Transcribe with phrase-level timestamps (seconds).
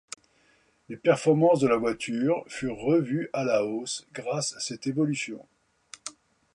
[0.89, 5.45] Les performances de la voiture furent revues à la hausse grâce à cette évolution.